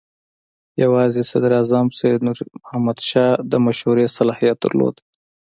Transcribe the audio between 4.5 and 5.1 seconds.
درلود.